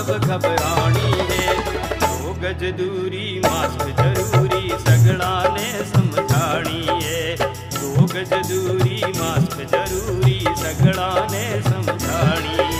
[0.00, 1.54] सब घबराणी है।
[2.00, 7.36] दो गज दूरी, मास्क ज़रूरी, सगड़ा ने समझाणी है।
[7.76, 12.79] दो गज दूरी, मास्क ज़रूरी, सगड़ा ने समझाणी है।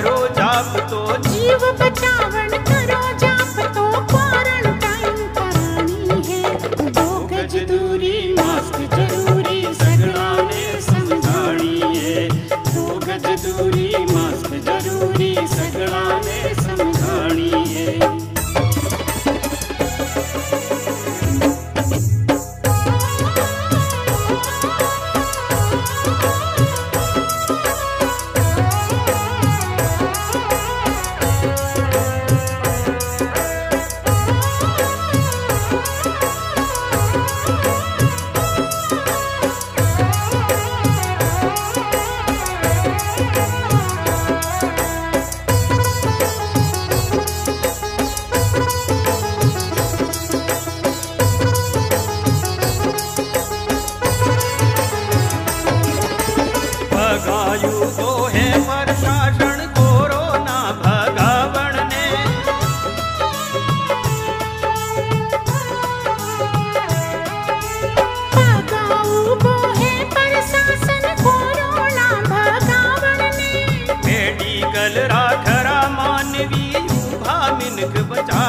[1.51, 2.20] you a baton.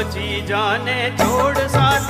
[0.00, 2.09] सब चीजा ने छोड़ साथ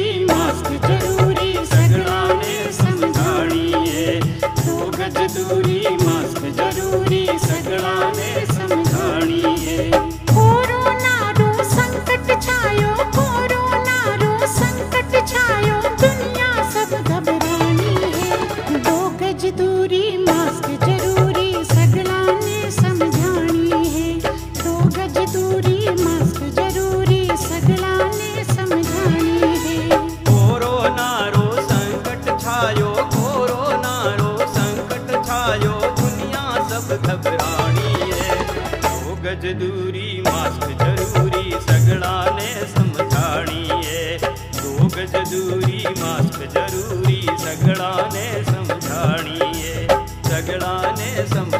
[39.41, 44.17] गज दूरी मास्क ज़रूरी, सगड़ा ने समझाणीए।
[44.57, 49.87] दो गज दूरी, मास्क ज़रूरी, सगड़ा ने समझाणीए।
[50.29, 51.50] सगड़ा ने सम